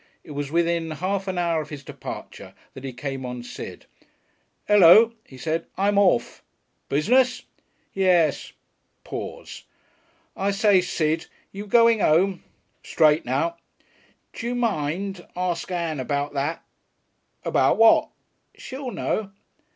It 0.23 0.31
was 0.31 0.49
within 0.49 0.89
half 0.89 1.27
an 1.27 1.37
hour 1.37 1.61
of 1.61 1.69
his 1.69 1.83
departure 1.83 2.55
that 2.73 2.83
he 2.83 2.91
came 2.91 3.23
on 3.23 3.43
Sid. 3.43 3.85
"Hello!" 4.67 5.13
he 5.27 5.37
said; 5.37 5.67
"I'm 5.77 5.99
orf!" 5.99 6.41
"Business?" 6.89 7.43
"Yes." 7.93 8.51
Pause. 9.03 9.65
"I 10.35 10.49
say, 10.49 10.81
Sid. 10.81 11.27
You 11.51 11.67
going 11.67 12.01
'ome?" 12.01 12.43
"Straight 12.81 13.25
now." 13.25 13.57
"D'you 14.33 14.55
mind? 14.55 15.27
Ask 15.35 15.69
Ann 15.69 15.99
about 15.99 16.33
that." 16.33 16.63
"About 17.45 17.77
what?" 17.77 18.09
"She'll 18.57 18.89
know." 18.89 19.29